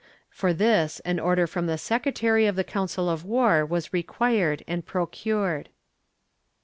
For 0.31 0.51
this 0.51 0.99
an 1.01 1.19
order 1.19 1.45
from 1.45 1.67
the 1.67 1.77
secretary 1.77 2.47
of 2.47 2.55
the 2.55 2.63
Council 2.63 3.07
of 3.07 3.23
War 3.23 3.63
was 3.63 3.93
required 3.93 4.63
and 4.67 4.83
procured.' 4.83 5.69